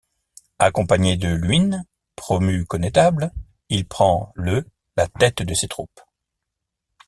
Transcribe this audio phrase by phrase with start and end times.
[0.57, 3.31] Accompagné de Luynes, promu connétable,
[3.69, 4.65] il prend le
[4.97, 6.01] la tête de ses troupes.